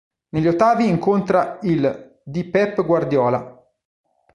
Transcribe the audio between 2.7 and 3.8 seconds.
Guardiola.